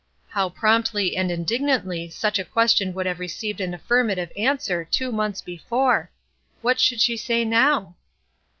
[0.29, 5.41] How promptly and indignantly such a question would have received an affirmative answer two months
[5.43, 6.09] before!
[6.63, 7.95] What should she say now?